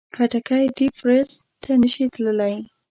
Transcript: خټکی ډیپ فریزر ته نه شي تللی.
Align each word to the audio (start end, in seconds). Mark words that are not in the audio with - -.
خټکی 0.15 0.63
ډیپ 0.77 0.93
فریزر 0.99 1.39
ته 1.61 1.71
نه 1.81 1.87
شي 1.93 2.05
تللی. 2.13 2.55